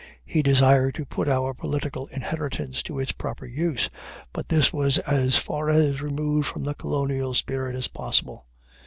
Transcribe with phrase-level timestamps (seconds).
[0.25, 3.87] He desired to put our political inheritance to its proper use,
[4.33, 8.47] but this was as far removed from the colonial spirit as possible.